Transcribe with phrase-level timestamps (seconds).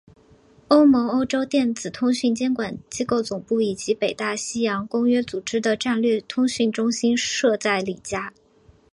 [0.69, 8.33] 欧盟欧洲电子通讯监管机构总部以及北大西洋公约组织的战略通讯中心设在里加。